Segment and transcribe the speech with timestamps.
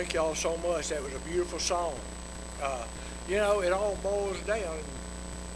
[0.00, 0.88] Thank y'all so much.
[0.88, 1.94] That was a beautiful song.
[2.62, 2.86] Uh,
[3.28, 4.78] you know, it all boils down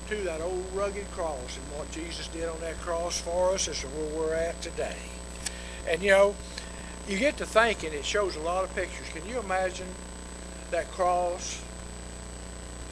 [0.08, 3.80] to that old rugged cross and what Jesus did on that cross for us is
[3.80, 4.98] where we're at today.
[5.88, 6.36] And you know,
[7.08, 9.08] you get to thinking, it shows a lot of pictures.
[9.14, 9.88] Can you imagine
[10.70, 11.64] that cross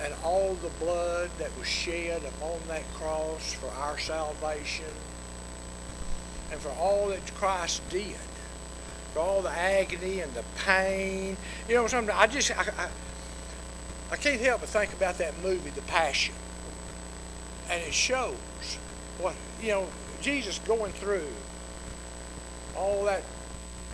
[0.00, 4.86] and all the blood that was shed upon that cross for our salvation
[6.50, 8.16] and for all that Christ did?
[9.12, 11.36] For all the agony and the pain.
[11.68, 12.88] You know, something I just I, I,
[14.12, 16.34] I can't help but think about that movie, The Passion.
[17.70, 18.36] And it shows
[19.18, 19.88] what you know,
[20.20, 21.28] Jesus going through
[22.76, 23.22] all that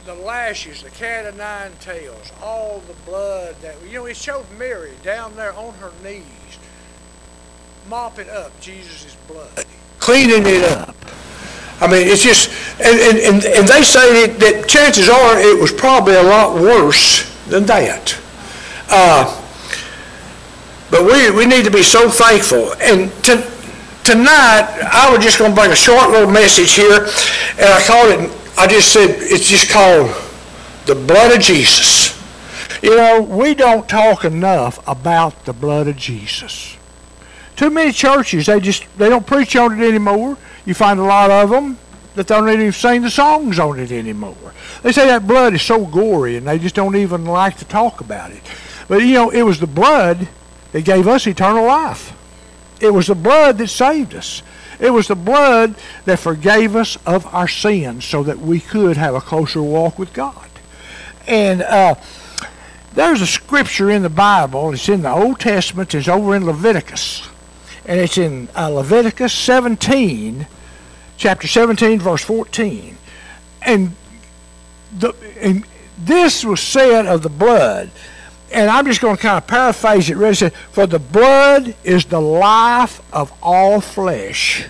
[0.05, 4.47] the lashes, the cat of nine tails, all the blood that you know, it showed
[4.59, 6.59] Mary down there on her knees,
[7.89, 9.67] mopping up Jesus' blood,
[9.99, 10.97] cleaning it up.
[11.81, 15.61] I mean, it's just, and, and, and, and they say that, that chances are it
[15.61, 18.19] was probably a lot worse than that.
[18.91, 19.35] Uh,
[20.91, 22.73] but we, we need to be so thankful.
[22.81, 23.37] And to,
[24.03, 27.07] tonight, I was just going to bring a short little message here,
[27.59, 30.11] and I called it, I just said, it's just called
[30.87, 32.17] the blood of Jesus.
[32.83, 36.78] You know, we don't talk enough about the blood of Jesus.
[37.59, 40.39] Too many churches, they just, they don't preach on it anymore.
[40.65, 41.77] You find a lot of them
[42.15, 44.55] that don't even sing the songs on it anymore.
[44.85, 48.01] They say that blood is so gory and they just don't even like to talk
[48.01, 48.43] about it.
[48.87, 50.29] But you know, it was the blood
[50.71, 52.17] that gave us eternal life.
[52.81, 54.45] It was the blood that saved us.
[54.79, 59.17] It was the blood that forgave us of our sins so that we could have
[59.17, 60.49] a closer walk with God.
[61.27, 61.97] And uh,
[62.95, 67.29] there's a scripture in the Bible, it's in the Old Testament, it's over in Leviticus.
[67.89, 70.47] And it's in uh, Leviticus 17,
[71.17, 72.99] chapter 17, verse 14.
[73.63, 73.97] And,
[74.97, 75.65] the, and
[75.97, 77.91] this was said of the blood.
[78.53, 80.19] And I'm just going to kind of paraphrase it.
[80.19, 84.67] Really said, For the blood is the life of all flesh.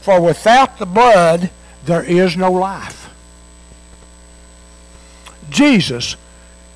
[0.00, 1.50] For without the blood,
[1.84, 3.10] there is no life.
[5.50, 6.16] Jesus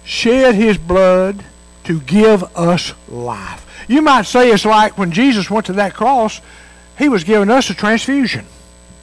[0.04, 1.44] shed his blood
[1.84, 3.65] to give us life.
[3.88, 6.40] You might say it's like when Jesus went to that cross,
[6.98, 8.46] he was giving us a transfusion.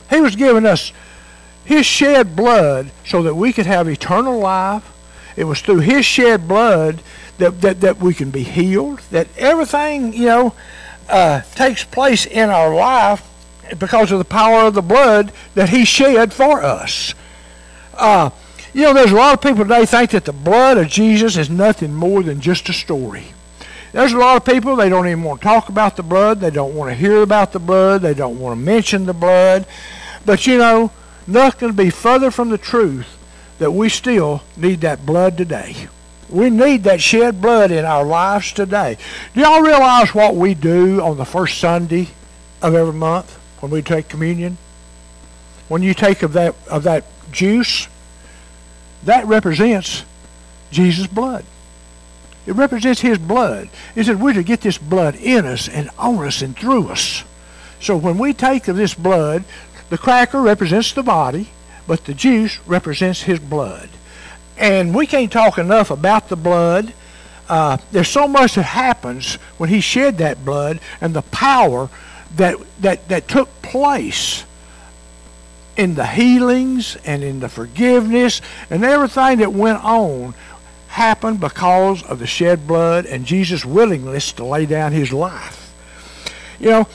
[0.09, 0.91] He was giving us
[1.65, 4.89] his shed blood so that we could have eternal life.
[5.35, 7.01] It was through his shed blood
[7.37, 10.55] that, that, that we can be healed, that everything, you know,
[11.09, 13.27] uh, takes place in our life
[13.77, 17.13] because of the power of the blood that he shed for us.
[17.93, 18.29] Uh,
[18.73, 21.49] you know, there's a lot of people today think that the blood of Jesus is
[21.49, 23.27] nothing more than just a story.
[23.93, 26.39] There's a lot of people, they don't even want to talk about the blood.
[26.39, 28.01] They don't want to hear about the blood.
[28.01, 29.67] They don't want to mention the blood.
[30.25, 30.91] But you know,
[31.27, 33.19] nothing could be further from the truth
[33.59, 35.87] that we still need that blood today.
[36.27, 38.97] We need that shed blood in our lives today.
[39.35, 42.09] Do y'all realize what we do on the first Sunday
[42.63, 44.57] of every month when we take communion?
[45.67, 47.87] When you take of that of that juice,
[49.03, 50.03] that represents
[50.71, 51.45] Jesus' blood.
[52.45, 53.69] It represents his blood.
[53.95, 57.23] It said we're to get this blood in us and on us and through us.
[57.79, 59.43] So when we take of this blood,
[59.89, 61.49] the cracker represents the body,
[61.87, 63.89] but the juice represents his blood.
[64.57, 66.93] And we can't talk enough about the blood.
[67.49, 71.89] Uh, there's so much that happens when he shed that blood and the power
[72.35, 74.45] that, that, that took place
[75.75, 80.33] in the healings and in the forgiveness and everything that went on
[80.93, 85.73] happened because of the shed blood and Jesus' willingness to lay down his life.
[86.59, 86.87] You know,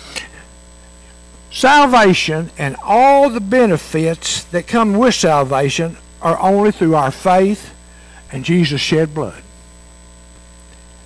[1.51, 7.75] salvation and all the benefits that come with salvation are only through our faith
[8.31, 9.43] and Jesus' shed blood.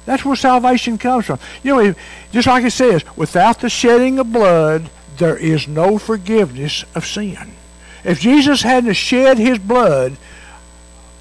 [0.05, 1.39] That's where salvation comes from.
[1.63, 1.95] You know,
[2.31, 7.53] just like it says, without the shedding of blood, there is no forgiveness of sin.
[8.05, 10.19] If Jesus hadn't shed his blood,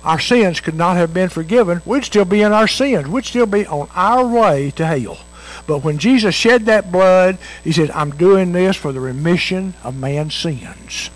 [0.03, 1.81] our sins could not have been forgiven.
[1.85, 3.07] We'd still be in our sins.
[3.07, 5.19] We'd still be on our way to hell.
[5.67, 9.97] But when Jesus shed that blood, he said, I'm doing this for the remission of
[9.97, 11.09] man's sins.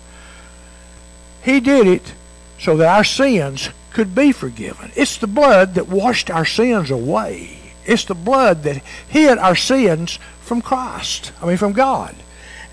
[1.42, 2.14] He did it
[2.58, 4.92] so that our sins could be forgiven.
[4.94, 7.58] It's the blood that washed our sins away.
[7.84, 11.32] It's the blood that hid our sins from Christ.
[11.40, 12.14] I mean, from God.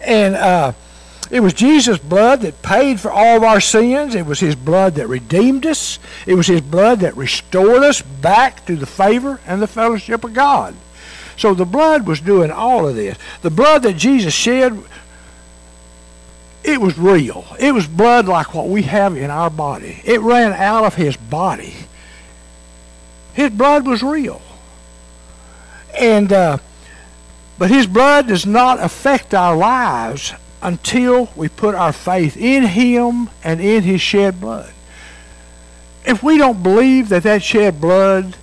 [0.01, 0.73] And uh,
[1.31, 4.15] it was Jesus' blood that paid for all of our sins.
[4.15, 5.99] It was His blood that redeemed us.
[6.25, 10.33] It was His blood that restored us back to the favor and the fellowship of
[10.33, 10.75] God.
[11.37, 13.17] So the blood was doing all of this.
[13.41, 14.77] The blood that Jesus shed,
[16.63, 17.45] it was real.
[17.59, 20.01] It was blood like what we have in our body.
[20.05, 21.73] It ran out of His body.
[23.33, 24.41] His blood was real.
[25.99, 26.57] And uh,
[27.57, 30.33] but his blood does not affect our lives
[30.63, 34.73] until we put our faith in him and in his shed blood.
[36.05, 38.37] If we don't believe that that shed blood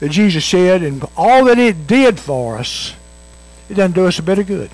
[0.00, 2.94] that Jesus shed and all that it did for us,
[3.68, 4.70] it doesn't do us a bit of good.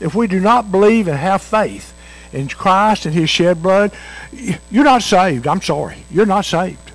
[0.00, 1.94] If we do not believe and have faith
[2.32, 3.92] in Christ and his shed blood,
[4.70, 5.46] you're not saved.
[5.46, 6.04] I'm sorry.
[6.10, 6.92] You're not saved.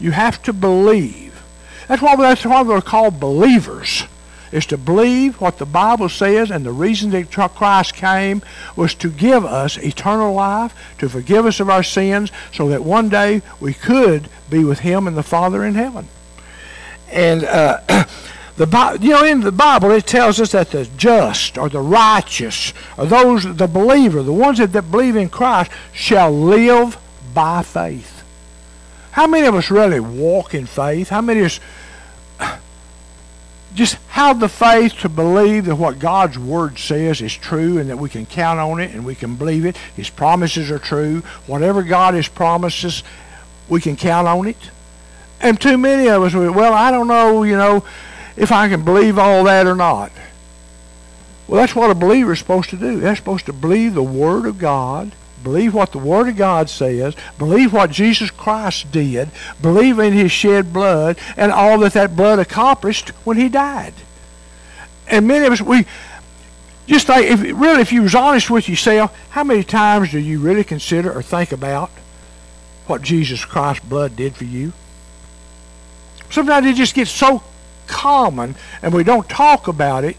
[0.00, 1.42] You have to believe.
[1.86, 4.04] That's why, that's why we're called believers
[4.52, 8.42] is to believe what the Bible says, and the reason that Christ came
[8.76, 13.08] was to give us eternal life, to forgive us of our sins, so that one
[13.08, 16.08] day we could be with Him and the Father in heaven.
[17.10, 17.80] And uh,
[18.56, 22.72] the you know in the Bible it tells us that the just or the righteous
[22.96, 26.98] or those the believer, the ones that, that believe in Christ, shall live
[27.34, 28.22] by faith.
[29.12, 31.10] How many of us really walk in faith?
[31.10, 31.60] How many of us
[33.74, 37.98] just have the faith to believe that what God's Word says is true and that
[37.98, 39.76] we can count on it and we can believe it.
[39.96, 41.20] His promises are true.
[41.46, 43.02] Whatever God has promised us,
[43.68, 44.70] we can count on it.
[45.40, 47.84] And too many of us, well, I don't know, you know,
[48.36, 50.12] if I can believe all that or not.
[51.48, 53.00] Well, that's what a believer is supposed to do.
[53.00, 55.12] They're supposed to believe the Word of God
[55.42, 57.16] Believe what the Word of God says.
[57.38, 59.30] Believe what Jesus Christ did.
[59.60, 63.94] Believe in His shed blood and all that that blood accomplished when He died.
[65.08, 65.86] And many of us, we
[66.86, 70.40] just think, if, really, if you was honest with yourself, how many times do you
[70.40, 71.90] really consider or think about
[72.86, 74.72] what Jesus Christ's blood did for you?
[76.30, 77.42] Sometimes it just gets so
[77.86, 80.16] common and we don't talk about it,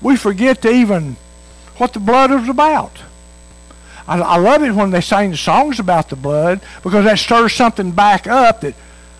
[0.00, 1.16] we forget to even
[1.76, 3.02] what the blood was about.
[4.08, 7.92] I, I love it when they sing songs about the blood because that stirs something
[7.92, 8.74] back up that,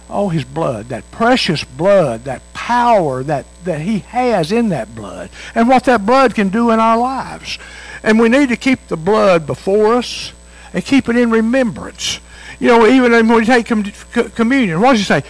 [0.09, 5.29] oh, his blood, that precious blood, that power that, that he has in that blood,
[5.55, 7.59] and what that blood can do in our lives.
[8.03, 10.33] And we need to keep the blood before us
[10.73, 12.21] and keep it in remembrance.
[12.59, 15.23] You know, even when we take com- communion, what does he say?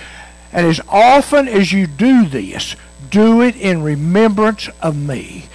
[0.53, 2.77] And as often as you do this,
[3.11, 5.47] do it in remembrance of me.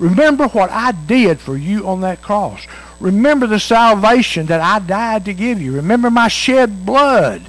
[0.00, 2.66] Remember what I did for you on that cross.
[3.00, 5.72] Remember the salvation that I died to give you.
[5.72, 7.42] Remember my shed blood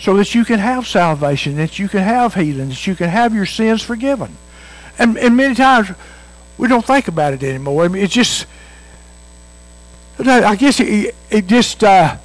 [0.00, 3.34] so that you can have salvation, that you can have healing, that you can have
[3.34, 4.34] your sins forgiven.
[4.98, 5.90] And, and many times
[6.56, 7.84] we don't think about it anymore.
[7.84, 8.46] I mean, it's just,
[10.18, 12.16] I guess it, it just, uh,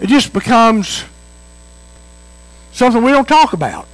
[0.00, 1.04] it just becomes
[2.72, 3.86] something we don't talk about.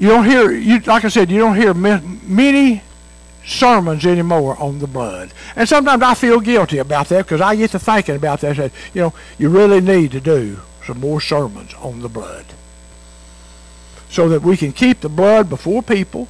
[0.00, 2.82] You don't hear, you, like I said, you don't hear many
[3.44, 5.30] sermons anymore on the blood.
[5.54, 8.56] And sometimes I feel guilty about that because I get to thinking about that.
[8.56, 12.46] That you know, you really need to do some more sermons on the blood
[14.08, 16.28] so that we can keep the blood before people.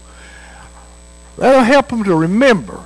[1.37, 2.85] That'll help them to remember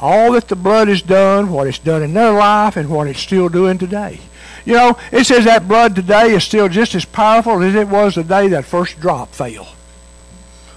[0.00, 3.20] all that the blood has done, what it's done in their life, and what it's
[3.20, 4.20] still doing today.
[4.64, 8.14] You know, it says that blood today is still just as powerful as it was
[8.14, 9.73] the day that first drop fell.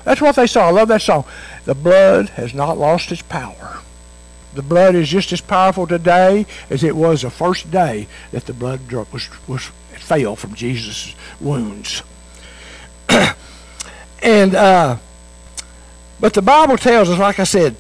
[0.08, 0.70] That's what they saw.
[0.70, 1.26] I love that song.
[1.66, 3.82] The blood has not lost its power.
[4.54, 8.54] The blood is just as powerful today as it was the first day that the
[8.54, 9.64] blood was, was
[9.98, 12.04] fell from Jesus' wounds.
[14.24, 14.96] and uh,
[16.22, 17.76] but the Bible tells us, like I said,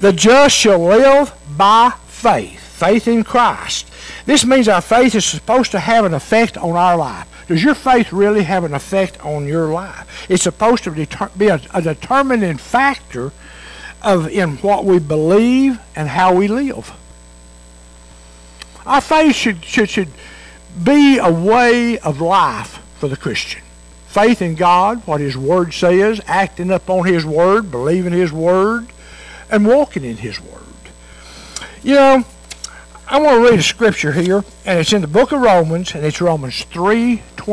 [0.00, 3.88] the just shall live by faith, faith in Christ.
[4.26, 7.28] This means our faith is supposed to have an effect on our life.
[7.50, 10.30] Does your faith really have an effect on your life?
[10.30, 13.32] It's supposed to be a, a determining factor
[14.02, 16.92] of in what we believe and how we live.
[18.86, 20.10] Our faith should, should, should
[20.80, 23.62] be a way of life for the Christian.
[24.06, 28.92] Faith in God, what His Word says, acting upon His Word, believing His Word,
[29.50, 30.62] and walking in His Word.
[31.82, 32.24] You know,
[33.12, 36.06] I want to read a scripture here, and it's in the book of Romans, and
[36.06, 36.54] it's Romans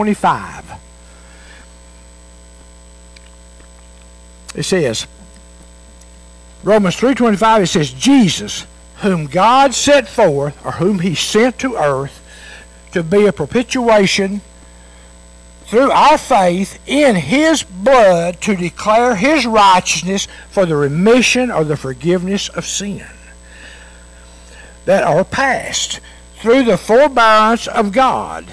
[0.06, 0.80] 3.25.
[4.56, 5.08] It says,
[6.64, 8.66] Romans 3.25, it says, Jesus,
[8.98, 12.24] whom God set forth, or whom he sent to earth,
[12.92, 14.42] to be a propitiation
[15.66, 21.76] through our faith in his blood to declare his righteousness for the remission or the
[21.76, 23.06] forgiveness of sin
[24.86, 26.00] that are past
[26.38, 28.46] through the forbearance of God.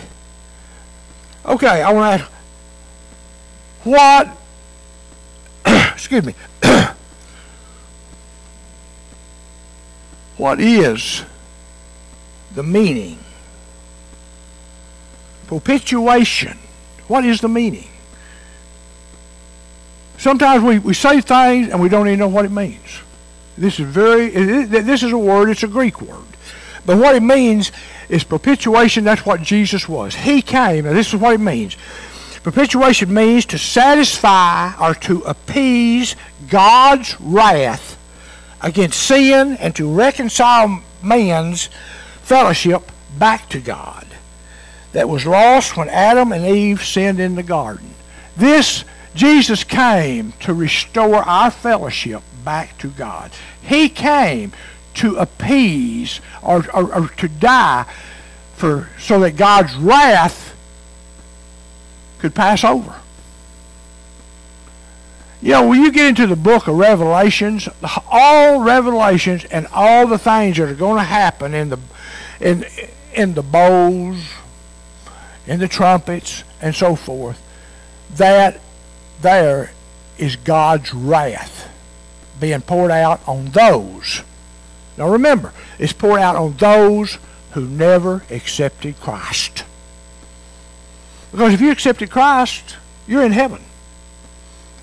[1.47, 2.33] Okay, I want to ask,
[3.85, 4.35] what,
[5.93, 6.35] excuse me,
[10.39, 11.23] what is
[12.55, 13.19] the meaning?
[15.47, 16.59] Propitiation.
[17.09, 17.89] What is the meaning?
[20.17, 23.03] Sometimes we, we say things and we don't even know what it means.
[23.59, 26.34] This is very, this is a word, it's a Greek word.
[26.87, 27.73] But what it means
[28.09, 30.15] is perpetuation, that's what Jesus was.
[30.15, 31.77] He came, and this is what it means.
[32.43, 36.15] Perpetuation means to satisfy or to appease
[36.51, 37.99] God's wrath
[38.61, 41.71] against sin and to reconcile man's
[42.23, 44.07] fellowship back to God
[44.93, 47.95] that was lost when Adam and Eve sinned in the garden.
[48.37, 53.31] This, Jesus came to restore our fellowship back to God.
[53.63, 54.53] He came
[54.95, 57.85] to appease or, or, or to die
[58.55, 60.57] for so that God's wrath
[62.19, 63.01] could pass over.
[65.43, 67.69] You know, when you get into the book of Revelations,
[68.11, 71.79] all Revelations and all the things that are going to happen in the
[72.41, 72.65] in
[73.13, 74.25] in the bowls,
[75.47, 77.43] in the trumpets, and so forth,
[78.17, 78.59] that
[79.21, 79.73] there
[80.17, 81.71] is God's wrath
[82.41, 84.23] being poured out on those.
[84.97, 87.19] Now remember, it's poured out on those
[87.53, 89.65] who never accepted Christ.
[91.31, 93.63] Because if you accepted Christ, you're in heaven.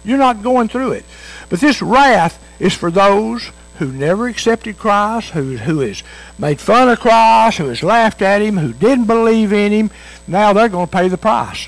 [0.03, 1.05] You're not going through it.
[1.49, 6.03] But this wrath is for those who never accepted Christ, who, who has
[6.37, 9.91] made fun of Christ, who has laughed at him, who didn't believe in him.
[10.27, 11.67] Now they're going to pay the price.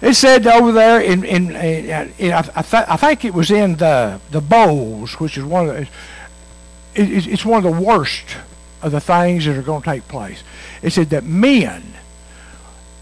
[0.00, 3.76] It said over there in, in, in, in I, th- I, think it was in
[3.76, 5.88] the the bowls, which is one of the,
[6.94, 8.36] it, it's one of the worst
[8.82, 10.42] of the things that are going to take place.
[10.82, 11.82] It said that men,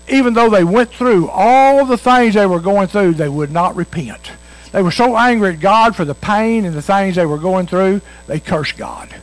[0.09, 3.77] even though they went through all the things they were going through, they would not
[3.77, 4.33] repent.
[4.73, 7.67] They were so angry at God for the pain and the things they were going
[7.67, 9.15] through, they cursed God.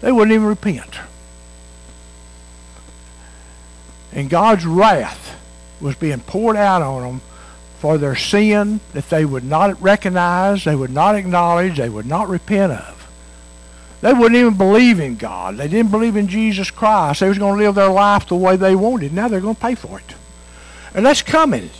[0.00, 0.98] They wouldn't even repent.
[4.12, 5.38] And God's wrath
[5.80, 7.20] was being poured out on them
[7.78, 12.28] for their sin that they would not recognize, they would not acknowledge, they would not
[12.28, 13.01] repent of.
[14.02, 15.56] They wouldn't even believe in God.
[15.56, 17.20] They didn't believe in Jesus Christ.
[17.20, 19.12] They was going to live their life the way they wanted.
[19.12, 20.16] Now they're going to pay for it.
[20.92, 21.70] And that's coming.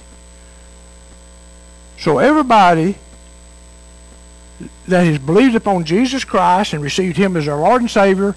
[1.99, 2.97] So everybody
[4.87, 8.37] that has believed upon Jesus Christ and received him as their Lord and Savior,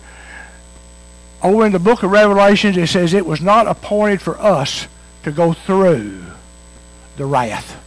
[1.43, 4.87] over in the book of Revelations it says it was not appointed for us
[5.23, 6.25] to go through
[7.17, 7.79] the wrath.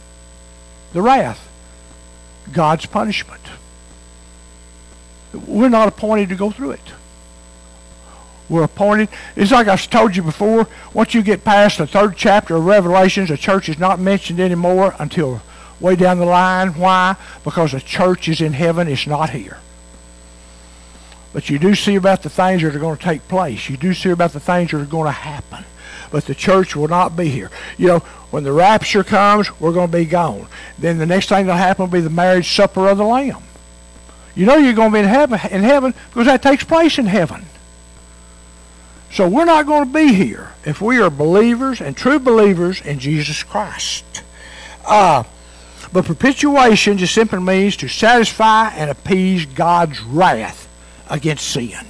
[0.93, 1.45] The wrath.
[2.53, 3.41] God's punishment.
[5.33, 6.93] We're not appointed to go through it.
[8.49, 9.09] We're appointed.
[9.35, 10.67] It's like I've told you before.
[10.93, 14.95] Once you get past the third chapter of Revelations, the church is not mentioned anymore
[14.97, 15.41] until
[15.79, 16.69] way down the line.
[16.69, 17.15] Why?
[17.43, 18.87] Because the church is in heaven.
[18.87, 19.59] It's not here.
[21.31, 23.69] But you do see about the things that are going to take place.
[23.69, 25.63] You do see about the things that are going to happen
[26.11, 27.51] but the church will not be here.
[27.77, 27.99] You know,
[28.31, 30.47] when the rapture comes, we're going to be gone.
[30.77, 33.43] Then the next thing that'll happen will be the marriage supper of the Lamb.
[34.35, 37.05] You know you're going to be in heaven, in heaven because that takes place in
[37.05, 37.45] heaven.
[39.11, 42.99] So we're not going to be here if we are believers and true believers in
[42.99, 44.23] Jesus Christ.
[44.85, 45.23] Uh,
[45.91, 50.67] but perpetuation just simply means to satisfy and appease God's wrath
[51.09, 51.87] against sin.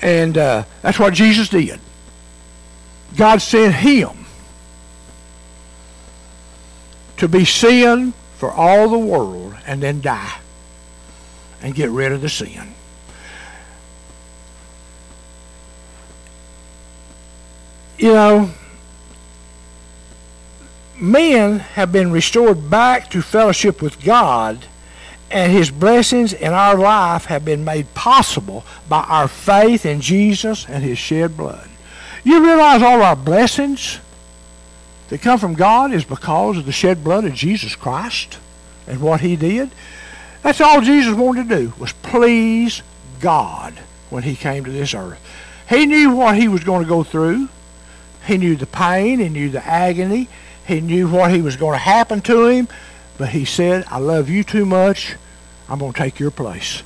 [0.00, 1.80] And uh, that's what Jesus did.
[3.16, 4.26] God sent him
[7.16, 10.38] to be sin for all the world and then die
[11.60, 12.72] and get rid of the sin.
[17.98, 18.50] You know,
[20.96, 24.66] men have been restored back to fellowship with God,
[25.32, 30.64] and His blessings in our life have been made possible by our faith in Jesus
[30.68, 31.68] and His shed blood.
[32.22, 33.98] You realize all our blessings
[35.08, 38.38] that come from God is because of the shed blood of Jesus Christ
[38.86, 39.70] and what he did?
[40.42, 42.82] That's all Jesus wanted to do was please
[43.20, 43.74] God
[44.10, 45.20] when he came to this earth.
[45.68, 47.48] He knew what he was going to go through.
[48.26, 49.18] He knew the pain.
[49.18, 50.28] He knew the agony.
[50.66, 52.68] He knew what he was going to happen to him.
[53.16, 55.16] But he said, I love you too much.
[55.68, 56.82] I'm going to take your place.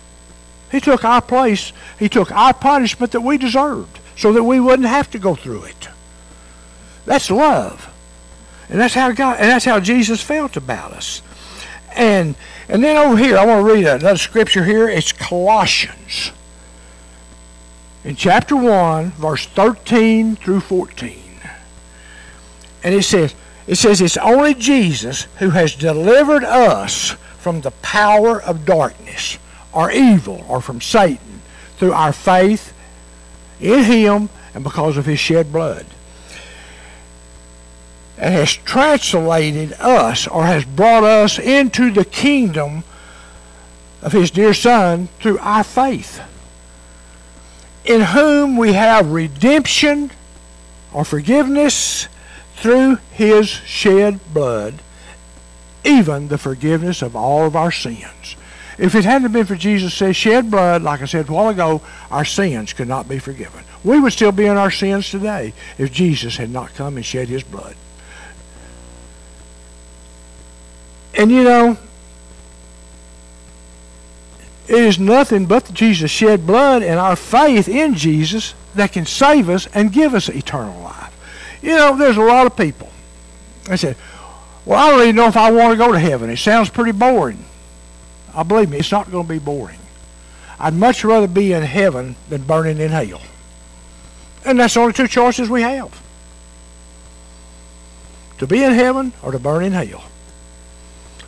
[0.71, 1.73] He took our place.
[1.99, 5.65] He took our punishment that we deserved so that we wouldn't have to go through
[5.65, 5.89] it.
[7.05, 7.92] That's love.
[8.73, 11.21] And that's how God and that's how Jesus felt about us.
[11.95, 12.37] And
[12.71, 14.89] and then over here, I want to read another scripture here.
[14.89, 16.33] It's Colossians.
[18.03, 21.21] In chapter 1, verse 13 through 14.
[22.83, 23.35] And it says,
[23.67, 29.37] it says it's only Jesus who has delivered us from the power of darkness
[29.71, 31.43] or evil or from Satan
[31.77, 32.73] through our faith
[33.61, 35.85] in him and because of his shed blood.
[38.19, 42.85] And has translated us or has brought us into the kingdom
[44.03, 46.21] of his dear Son through our faith,
[47.85, 50.11] in whom we have redemption
[50.93, 52.09] or forgiveness
[52.57, 54.75] through his shed blood,
[55.85, 58.37] even the forgiveness of all of our sins.
[58.79, 62.25] If it hadn't been for Jesus' shed blood, like I said a while ago, our
[62.25, 63.65] sins could not be forgiven.
[63.85, 67.29] We would still be in our sins today if Jesus had not come and shed
[67.29, 67.77] his blood.
[71.15, 71.77] And you know,
[74.69, 79.49] it is nothing but Jesus shed blood and our faith in Jesus that can save
[79.49, 81.59] us and give us eternal life.
[81.63, 82.89] You know, there's a lot of people.
[83.69, 83.97] I said,
[84.65, 86.31] well, I don't even know if I want to go to heaven.
[86.31, 87.45] It sounds pretty boring.
[88.35, 89.79] I believe me, it's not going to be boring.
[90.59, 93.21] I'd much rather be in heaven than burning in hell.
[94.45, 96.01] And that's the only two choices we have.
[98.39, 100.05] To be in heaven or to burn in hell.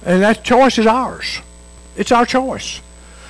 [0.05, 1.41] And that choice is ours.
[1.97, 2.81] It's our choice.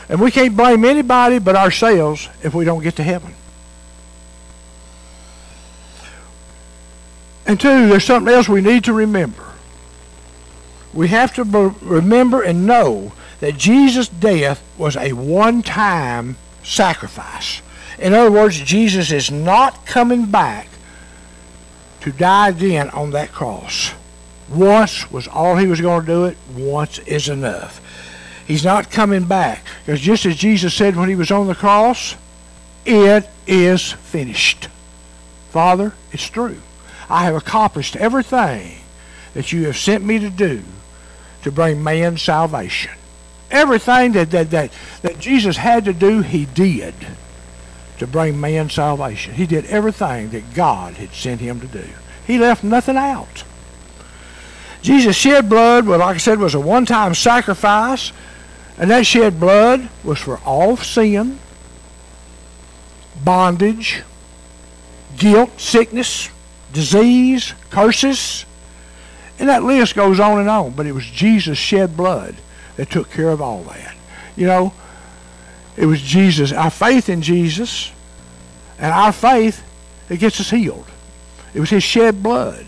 [0.09, 3.35] And we can't blame anybody but ourselves if we don't get to heaven.
[7.47, 9.53] And two, there's something else we need to remember.
[10.93, 11.45] We have to
[11.83, 17.61] remember and know that Jesus' death was a one-time sacrifice.
[17.99, 20.69] In other words, Jesus is not coming back
[22.01, 23.93] to die again on that cross.
[24.51, 26.37] Once was all he was going to do it.
[26.55, 27.81] Once is enough.
[28.47, 29.65] He's not coming back.
[29.85, 32.17] Because just as Jesus said when he was on the cross,
[32.85, 34.69] it is finished.
[35.51, 36.61] Father, it's true.
[37.09, 38.79] I have accomplished everything
[39.35, 40.63] that you have sent me to do
[41.43, 42.93] to bring man salvation.
[43.51, 44.71] Everything that, that, that,
[45.03, 46.95] that Jesus had to do, he did
[47.99, 49.35] to bring man salvation.
[49.35, 51.85] He did everything that God had sent him to do.
[52.27, 53.45] He left nothing out.
[54.85, 58.13] Jesus shed blood, well, like I said, was a one-time sacrifice,
[58.77, 61.39] and that shed blood was for all sin,
[63.25, 64.03] bondage,
[65.17, 66.29] guilt, sickness,
[66.75, 68.45] disease, curses,
[69.39, 70.73] and that list goes on and on.
[70.73, 72.37] But it was Jesus' shed blood
[72.77, 73.97] that took care of all that.
[74.37, 74.75] You know,
[75.79, 77.91] it was Jesus, our faith in Jesus,
[78.79, 79.65] and our faith
[80.09, 80.91] that gets us healed.
[81.55, 82.67] It was his shed blood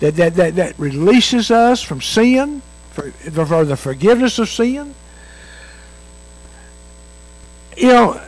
[0.00, 4.94] that, that, that, that releases us from sin, for, for the forgiveness of sin.
[7.76, 8.22] You know,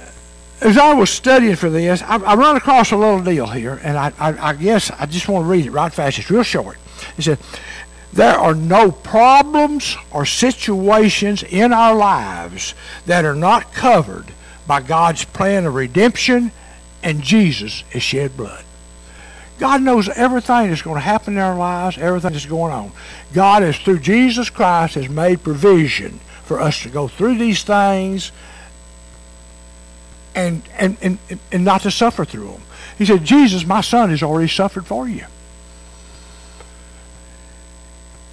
[0.61, 3.99] as I was studying for this, I, I run across a little deal here, and
[3.99, 6.19] I, I, I guess I just want to read it right fast.
[6.19, 6.79] It's real short.
[7.19, 7.39] It said,
[8.13, 12.75] there are no problems or situations in our lives
[13.07, 14.33] that are not covered
[14.67, 16.53] by God's plan of redemption
[17.03, 18.65] and Jesus' is shed blood.
[19.59, 22.93] God knows everything that's going to happen in our lives, everything that's going on.
[23.33, 28.33] God has, through Jesus Christ, has made provision for us to go through these things
[30.35, 31.19] and, and, and,
[31.51, 32.63] and not to suffer through them.
[32.99, 35.27] He said, Jesus, my son, has already suffered for you.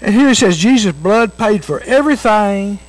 [0.02, 2.80] And here it says, Jesus' blood paid for everything.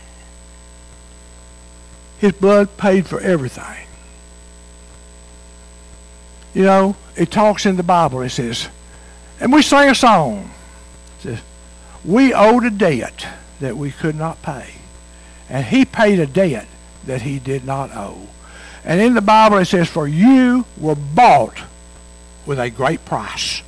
[2.19, 3.87] His blood paid for everything.
[6.55, 8.21] You know, it talks in the Bible.
[8.23, 8.69] It says,
[9.39, 10.51] and we sing a song.
[11.19, 11.43] It says,
[12.05, 13.27] we owed a debt
[13.61, 14.75] that we could not pay.
[15.49, 16.67] And he paid a debt
[17.05, 18.29] that he did not owe.
[18.85, 21.63] And in the Bible it says, for you were bought
[22.47, 23.63] with a great price.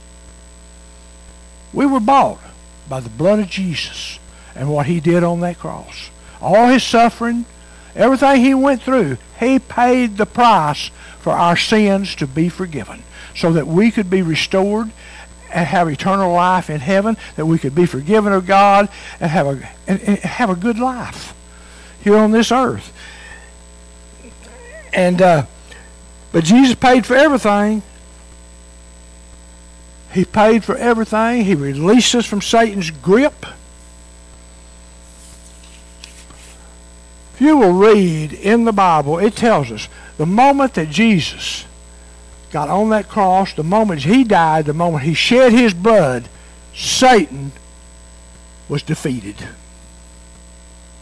[1.72, 2.40] We were bought
[2.88, 4.18] by the blood of Jesus
[4.54, 6.10] and what he did on that cross.
[6.40, 7.46] All his suffering,
[7.94, 13.02] everything he went through, he paid the price for our sins to be forgiven
[13.34, 14.90] so that we could be restored
[15.52, 18.88] and have eternal life in heaven, that we could be forgiven of God
[19.20, 21.34] and have a, and, and have a good life
[22.02, 22.92] here on this earth.
[24.92, 25.46] And uh,
[26.32, 27.82] but Jesus paid for everything.
[30.12, 31.44] He paid for everything.
[31.44, 33.46] He released us from Satan's grip.
[37.42, 41.66] You will read in the Bible, it tells us the moment that Jesus
[42.52, 46.28] got on that cross, the moment he died, the moment he shed his blood,
[46.74, 47.52] Satan
[48.68, 49.36] was defeated.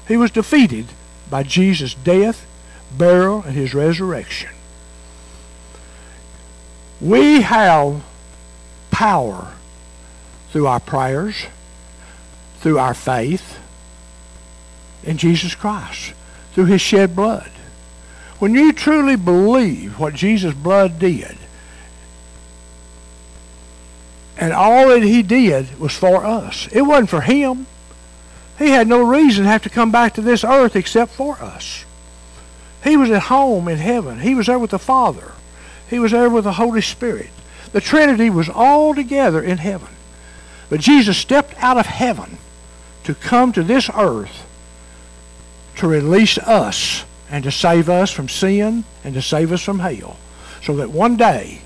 [0.08, 0.86] He was defeated
[1.28, 2.46] by Jesus' death,
[2.96, 4.50] burial, and his resurrection.
[7.00, 8.02] We have
[8.90, 9.52] power
[10.50, 11.46] through our prayers,
[12.60, 13.58] through our faith
[15.04, 16.12] in Jesus Christ,
[16.52, 17.50] through his shed blood.
[18.38, 21.36] When you truly believe what Jesus' blood did,
[24.40, 26.66] And all that he did was for us.
[26.72, 27.66] It wasn't for him.
[28.58, 31.84] He had no reason to have to come back to this earth except for us.
[32.82, 34.20] He was at home in heaven.
[34.20, 35.32] He was there with the Father.
[35.90, 37.28] He was there with the Holy Spirit.
[37.72, 39.90] The Trinity was all together in heaven.
[40.70, 42.38] But Jesus stepped out of heaven
[43.04, 44.46] to come to this earth
[45.80, 50.18] to release us and to save us from sin and to save us from hell
[50.62, 51.62] so that one day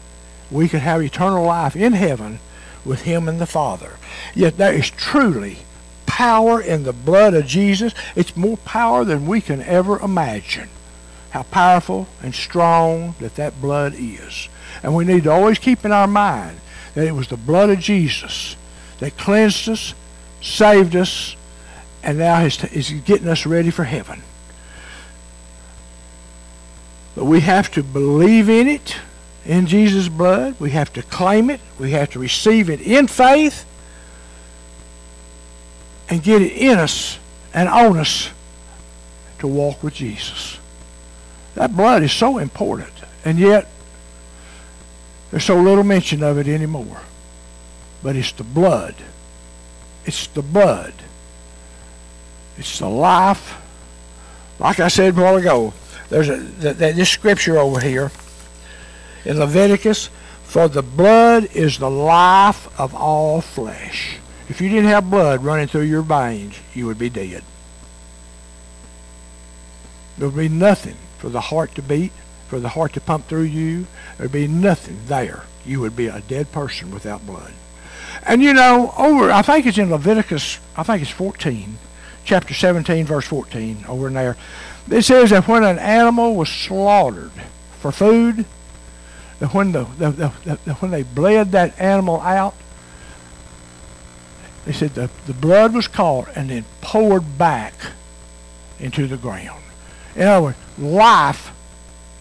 [0.53, 2.39] we could have eternal life in heaven
[2.85, 3.97] with him and the Father.
[4.33, 5.59] Yet there is truly
[6.07, 7.93] power in the blood of Jesus.
[8.15, 10.69] It's more power than we can ever imagine.
[11.31, 14.49] How powerful and strong that that blood is.
[14.85, 16.61] And we need to always keep in our mind
[16.95, 18.55] that it was the blood of Jesus
[19.01, 19.93] that cleansed us,
[20.41, 21.35] saved us,
[22.05, 24.23] and now is, is getting us ready for heaven.
[27.15, 28.97] But we have to believe in it,
[29.45, 30.57] in Jesus' blood.
[30.61, 31.61] We have to claim it.
[31.79, 33.65] We have to receive it in faith
[36.11, 37.19] and get it in us
[37.55, 38.31] and on us
[39.39, 40.59] to walk with Jesus.
[41.55, 42.93] That blood is so important,
[43.25, 43.69] and yet
[45.31, 47.01] there's so little mention of it anymore.
[48.03, 48.97] But it's the blood.
[50.05, 50.95] It's the blood.
[52.57, 53.61] It's the life.
[54.59, 55.75] Like I said a while ago,
[56.09, 58.11] there's a, this scripture over here
[59.25, 60.11] in Leviticus,
[60.43, 64.19] for the blood is the life of all flesh.
[64.49, 67.43] If you didn't have blood running through your veins, you would be dead.
[70.19, 72.13] There would be nothing for the heart to beat,
[72.47, 73.87] for the heart to pump through you.
[74.17, 75.45] There would be nothing there.
[75.65, 77.53] You would be a dead person without blood.
[78.23, 81.79] And you know, over, I think it's in Leviticus, I think it's 14,
[82.25, 84.37] chapter 17, verse 14, over in there.
[84.91, 87.33] It says that when an animal was slaughtered
[87.79, 88.45] for food,
[89.39, 92.55] that when, the, the, the, the when they bled that animal out,
[94.65, 97.75] they said the, the blood was caught and then poured back
[98.79, 99.63] into the ground.
[100.17, 101.53] In other words, life,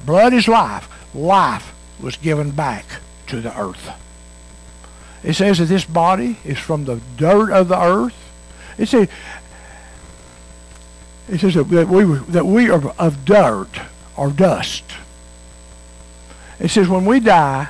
[0.05, 2.85] blood is life, life was given back
[3.27, 3.91] to the earth.
[5.23, 8.15] It says that this body is from the dirt of the earth.
[8.77, 9.07] It says,
[11.29, 13.81] it says that we, that we are of dirt
[14.17, 14.83] or dust.
[16.59, 17.69] It says when we die,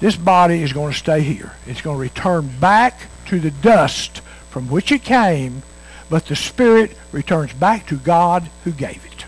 [0.00, 1.52] this body is going to stay here.
[1.66, 4.18] It's going to return back to the dust
[4.50, 5.62] from which it came,
[6.10, 9.24] but the spirit returns back to God who gave it.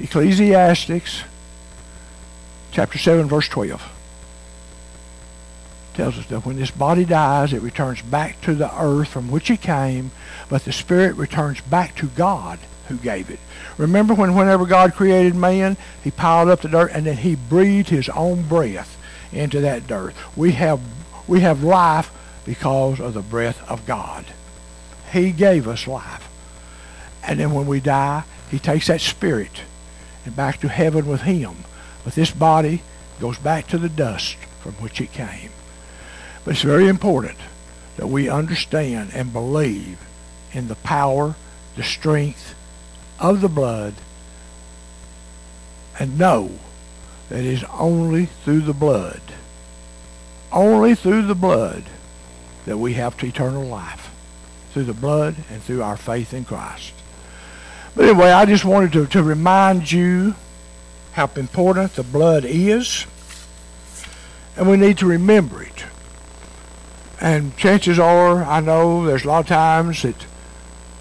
[0.00, 1.22] Ecclesiastics
[2.72, 3.93] chapter 7 verse 12
[5.94, 9.50] tells us that when this body dies, it returns back to the earth from which
[9.50, 10.10] it came,
[10.48, 13.38] but the spirit returns back to God who gave it.
[13.78, 17.88] Remember when whenever God created man, he piled up the dirt and then he breathed
[17.88, 18.98] his own breath
[19.32, 20.14] into that dirt.
[20.36, 20.80] We have
[21.26, 22.12] we have life
[22.44, 24.26] because of the breath of God.
[25.12, 26.28] He gave us life.
[27.26, 29.62] And then when we die, he takes that spirit
[30.24, 31.64] and back to heaven with him.
[32.04, 32.82] But this body
[33.20, 35.50] goes back to the dust from which it came.
[36.44, 37.38] But it's very important
[37.96, 39.98] that we understand and believe
[40.52, 41.36] in the power,
[41.76, 42.54] the strength
[43.18, 43.94] of the blood,
[45.98, 46.58] and know
[47.28, 49.22] that it is only through the blood,
[50.52, 51.84] only through the blood
[52.66, 54.10] that we have eternal life.
[54.72, 56.92] Through the blood and through our faith in Christ.
[57.94, 60.34] But anyway, I just wanted to, to remind you
[61.12, 63.06] how important the blood is.
[64.56, 65.73] And we need to remember it.
[67.24, 70.26] And chances are, I know there's a lot of times that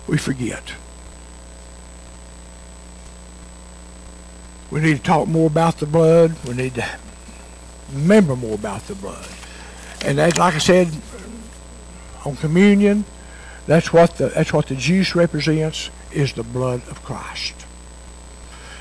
[0.08, 0.72] we forget.
[4.72, 6.38] We need to talk more about the blood.
[6.48, 6.90] We need to
[7.92, 9.28] remember more about the blood.
[10.06, 10.94] And as like I said
[12.24, 13.04] on communion,
[13.68, 17.66] that's what the that's what the juice represents is the blood of Christ.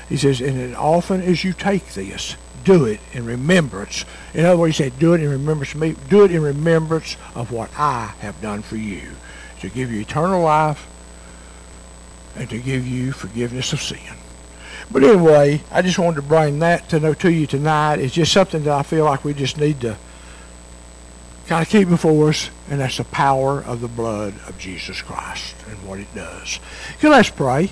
[0.07, 4.05] He says, and as often as you take this, do it in remembrance.
[4.33, 5.95] In other words, he said, do it in remembrance of me.
[6.09, 9.11] Do it in remembrance of what I have done for you.
[9.61, 10.87] To give you eternal life
[12.35, 13.99] and to give you forgiveness of sin.
[14.91, 17.99] But anyway, I just wanted to bring that to know to you tonight.
[17.99, 19.97] It's just something that I feel like we just need to
[21.47, 25.55] kind of keep before us, and that's the power of the blood of Jesus Christ
[25.69, 26.59] and what it does.
[26.97, 27.71] Okay, let's pray.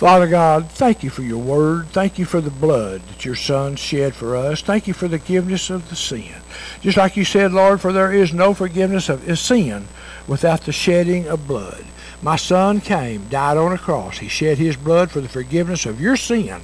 [0.00, 1.88] Father God, thank you for your word.
[1.88, 4.62] Thank you for the blood that your Son shed for us.
[4.62, 6.36] Thank you for the forgiveness of the sin.
[6.80, 9.88] Just like you said, Lord, for there is no forgiveness of sin
[10.26, 11.84] without the shedding of blood.
[12.22, 14.16] My Son came, died on a cross.
[14.16, 16.62] He shed his blood for the forgiveness of your sin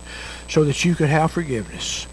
[0.49, 2.07] so that you could have forgiveness.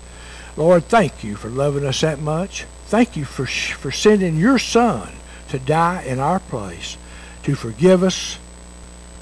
[0.58, 2.66] Lord, thank you for loving us that much.
[2.88, 5.14] thank you for, for sending your Son
[5.48, 6.98] to die in our place,
[7.44, 8.40] to forgive us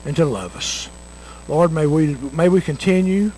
[0.04, 0.90] and to love us.
[1.47, 3.32] Lord, may we, may we continue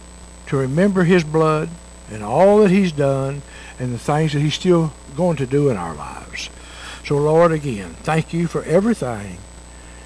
[0.47, 1.69] to remember his blood
[2.11, 3.41] and all that he's done
[3.79, 6.49] and the things that he's still going to do in our lives.
[7.05, 9.37] So, Lord, again, thank you for everything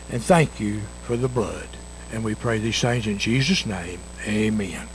[0.10, 1.68] and thank you for the blood.
[2.12, 4.00] And we pray these things in Jesus' name.
[4.26, 4.88] Amen.